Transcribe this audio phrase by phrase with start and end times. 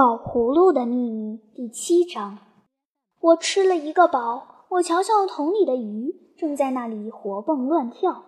[0.00, 2.38] 宝葫芦的秘密第七章。
[3.20, 8.24] 我吃了一个饱，我瞧瞧桶里的鱼，正在那里活蹦乱跳，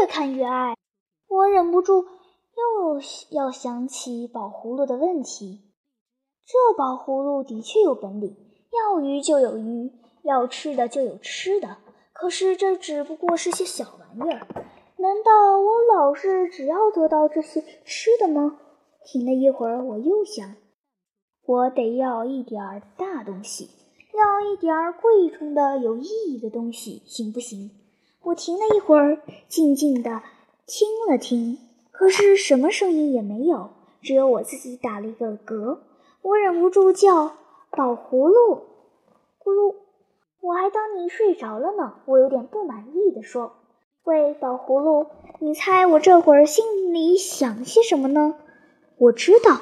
[0.00, 0.74] 越看越爱。
[1.28, 2.06] 我忍不住
[2.56, 3.00] 又
[3.30, 5.60] 要想起宝葫芦的问题。
[6.44, 8.36] 这宝葫芦的确有本领，
[8.72, 9.92] 要鱼就有鱼，
[10.24, 11.76] 要吃的就有吃的。
[12.12, 14.40] 可是这只不过是些小玩意儿，
[14.96, 18.58] 难道我老是只要得到这些吃的吗？
[19.04, 20.56] 停了一会儿，我又想。
[21.44, 23.68] 我得要一点儿大东西，
[24.14, 27.70] 要一点儿贵重的、有意义的东西，行不行？
[28.22, 30.22] 我停了一会儿，静静地
[30.66, 31.58] 听了听，
[31.90, 35.78] 可是什么声音也没有，只有我自己打了一个嗝。
[36.22, 37.32] 我忍不住叫
[37.70, 38.62] ：“宝葫芦，
[39.42, 39.74] 咕噜！”
[40.40, 41.94] 我还当你睡着了呢。
[42.04, 43.54] 我有点不满意地说
[44.04, 45.06] ：“喂，宝葫芦，
[45.40, 48.36] 你猜我这会儿心里想些什么呢？”
[48.98, 49.60] 我知道。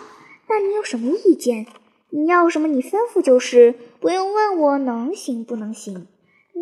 [0.50, 1.64] 那你有什么意见？
[2.10, 6.08] 你要什么你吩咐就是，不用问我能行不能行。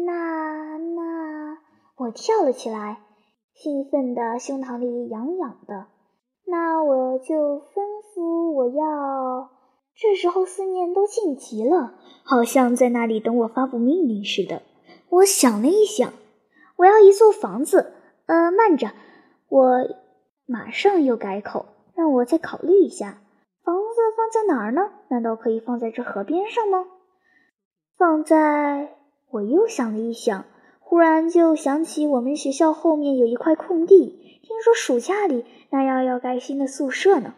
[0.04, 1.58] 那那，
[1.96, 3.00] 我跳了起来，
[3.54, 5.86] 兴奋的胸膛里痒痒的。
[6.44, 7.80] 那我就吩
[8.14, 9.48] 咐我要。
[9.96, 14.60] 这时候思念都静极了，好像在那里等我发布命令似的。
[15.08, 16.12] 我想了一想，
[16.76, 17.94] 我要一座房子。
[18.26, 18.92] 呃，慢着，
[19.48, 19.78] 我
[20.44, 23.22] 马上又改口，让我再考虑一下。
[24.28, 24.90] 放在哪儿呢？
[25.08, 26.84] 难道可以放在这河边上吗？
[27.96, 28.90] 放在……
[29.30, 30.44] 我又想了一想，
[30.80, 37.32] 忽然就想起我们学校后面有一块空地，听说暑假里那样要盖新的宿舍呢。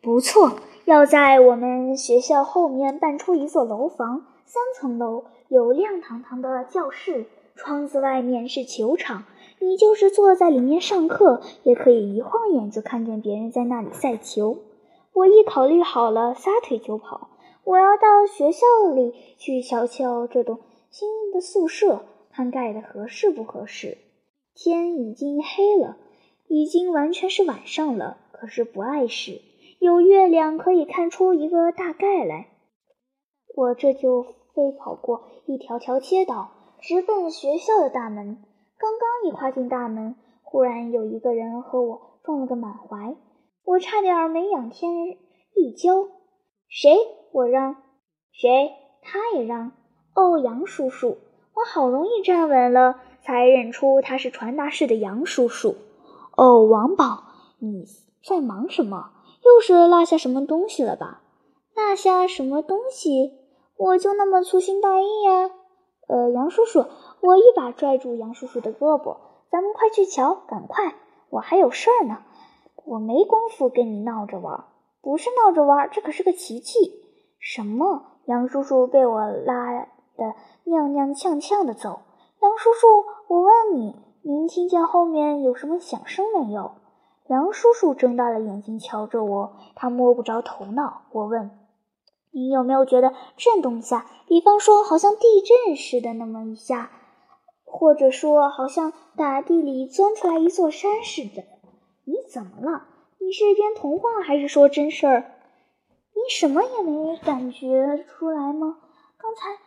[0.00, 7.26] 不错，要在我们学校后面办出一座楼房，三层楼，有亮堂堂的教室，
[7.56, 9.24] 窗子外面是球场，
[9.58, 14.58] 你就是坐在里面上课，也可以一晃眼就看见别人在那里赛球。
[15.18, 17.30] 我一考虑好了，撒腿就跑。
[17.64, 20.60] 我要到学校里去瞧瞧这栋
[20.90, 23.98] 新的宿舍，看盖的合适不合适。
[24.54, 25.96] 天已经黑了，
[26.46, 28.18] 已经完全是晚上了。
[28.30, 29.42] 可是不碍事，
[29.80, 32.46] 有月亮可以看出一个大概来。
[33.56, 38.38] 我这就飞跑过一条条街道，直奔学校的大门。
[38.78, 43.16] 刚刚一跨进大门，忽然有一个人和我撞了个满怀。
[43.68, 45.18] 我差点没仰天
[45.54, 46.08] 一跤，
[46.70, 46.96] 谁？
[47.32, 47.76] 我让，
[48.32, 48.72] 谁？
[49.02, 49.72] 他也让。
[50.14, 51.18] 哦，杨叔叔，
[51.52, 55.76] 我好容易站稳了，才认出他是传达室的杨叔叔。
[56.34, 57.24] 哦，王宝，
[57.58, 57.84] 你
[58.24, 59.10] 在忙什么？
[59.44, 61.20] 又是落下什么东西了吧？
[61.74, 63.34] 落下什么东西？
[63.76, 65.50] 我就那么粗心大意呀？
[66.08, 66.86] 呃，杨叔叔，
[67.20, 69.18] 我一把拽住杨叔叔的胳膊，
[69.50, 70.94] 咱们快去瞧，赶快，
[71.28, 72.22] 我还有事儿呢。
[72.88, 74.64] 我没工夫跟你闹着玩，
[75.02, 77.02] 不是闹着玩，这可是个奇迹。
[77.38, 78.02] 什么？
[78.24, 79.72] 杨叔叔被我拉
[80.16, 80.34] 的
[80.64, 82.00] 踉踉跄跄的走。
[82.40, 86.72] 杨叔叔，我问你，您听见后面有什么响声没有？
[87.26, 91.02] 杨叔叔睁大了眼睛瞧着我，他摸不着头脑。
[91.12, 91.50] 我问，
[92.30, 94.06] 你有没有觉得震动一下？
[94.26, 96.90] 比方说，好像地震似的那么一下，
[97.66, 101.44] 或者说，好像大地里钻出来一座山似的。
[102.08, 102.88] 你怎么了？
[103.18, 105.30] 你是编童话还是说真事儿？
[106.14, 108.78] 你什么也没感觉出来吗？
[109.18, 109.58] 刚才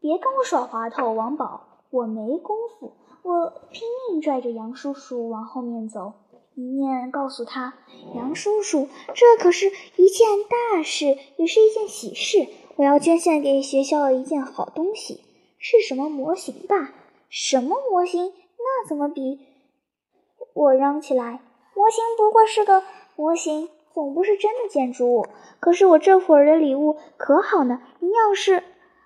[0.00, 2.94] 别跟我耍滑头，王宝，我没功夫。
[3.22, 6.14] 我拼命拽着杨叔叔往后面走，
[6.54, 7.74] 一面告诉他
[8.16, 12.48] ：“杨叔叔，这可是一件大事，也是一件喜事。
[12.76, 15.20] 我要捐献给学校一件好东西，
[15.58, 16.94] 是什么模型吧？
[17.28, 18.32] 什么模型？
[18.56, 19.40] 那怎么比？”
[20.54, 21.42] 我嚷起来。
[21.74, 22.82] 模型不过是个
[23.16, 25.26] 模型，总不是真的建筑物。
[25.60, 27.80] 可是我这会儿的礼物可好呢。
[28.00, 28.62] 您要是……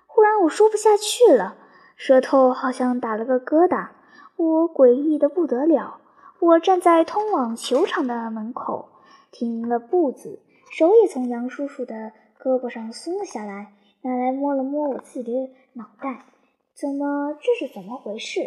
[0.06, 1.56] 忽然我说不下去了，
[1.96, 3.88] 舌头好像打了个疙瘩。
[4.36, 6.00] 我诡异的不得了。
[6.40, 8.88] 我站在通往球场的门口，
[9.30, 10.40] 停了步子，
[10.70, 16.26] 手也从杨叔叔的胳膊上松了下来，拿来摸了摸我自己的脑袋。
[16.74, 17.34] 怎么？
[17.40, 18.40] 这是怎么回事？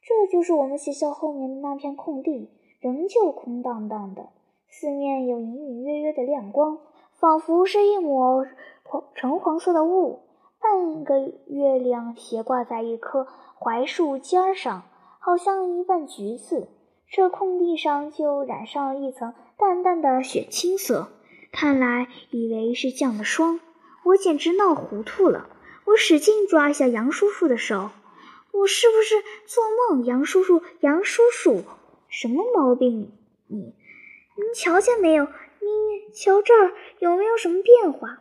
[0.00, 2.50] 这就是我们学校后面的那片空地。
[2.82, 4.30] 仍旧空荡荡的，
[4.68, 6.80] 四面有隐隐约约的亮光，
[7.20, 8.44] 仿佛是一抹
[8.82, 10.18] 黄橙黄色的雾。
[10.60, 13.28] 半个月亮斜挂在一棵
[13.60, 14.82] 槐树尖上，
[15.20, 16.66] 好像一瓣橘子。
[17.08, 21.06] 这空地上就染上了一层淡淡的雪青色，
[21.52, 23.60] 看来以为是降了霜。
[24.06, 25.46] 我简直闹糊涂了。
[25.84, 27.90] 我使劲抓一下杨叔叔的手，
[28.52, 29.14] 我是不是
[29.46, 30.04] 做梦？
[30.04, 31.62] 杨叔叔，杨叔叔。
[32.12, 33.10] 什么毛病？
[33.48, 35.24] 你，您瞧见没有？
[35.24, 38.20] 你瞧这儿有没有什么变化？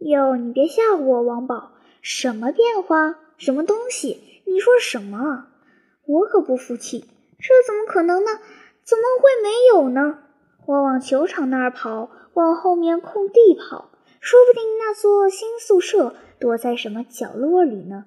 [0.00, 1.72] 哟，你别吓唬我，王宝，
[2.02, 3.18] 什么变化？
[3.38, 4.42] 什么东西？
[4.44, 5.46] 你说什么？
[6.06, 7.00] 我可不服气，
[7.38, 8.30] 这怎么可能呢？
[8.84, 10.18] 怎么会没有呢？
[10.66, 13.90] 我往球场那儿跑，往后面空地跑，
[14.20, 18.04] 说不定那座新宿舍躲在什么角落里呢。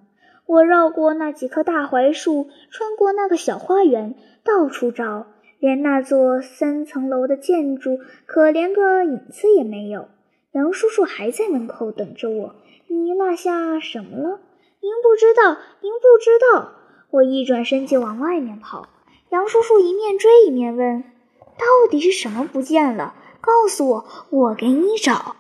[0.52, 5.28] 我绕过那几棵大槐树，穿过那个小花园，到处找，
[5.60, 10.10] 连那座三层楼的建筑可连个影子也没有。
[10.52, 12.56] 杨叔叔还在门口等着我。
[12.90, 14.42] 你落下什么了？
[14.82, 16.74] 您不知道，您不知道。
[17.12, 18.90] 我一转身就往外面跑。
[19.30, 21.06] 杨叔叔一面追一面问
[21.58, 23.16] ：“到底是什么不见了？
[23.40, 25.38] 告诉我，我给你找。”